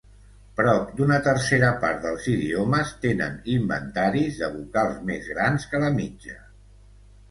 [0.59, 6.41] Prop d"una tercera part dels idiomes tenen inventaris de vocals més grans que la mitja.